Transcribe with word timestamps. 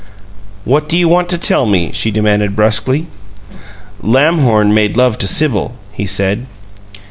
"What 0.65 0.89
do 0.89 0.97
you 0.97 1.07
want 1.07 1.29
to 1.29 1.37
tell 1.37 1.67
me?" 1.67 1.91
she 1.93 2.09
demanded, 2.09 2.55
brusquely. 2.55 3.05
"Lamhorn 4.01 4.73
made 4.73 4.97
love 4.97 5.19
to 5.19 5.27
Sibyl," 5.27 5.75
he 5.91 6.07
said. 6.07 6.47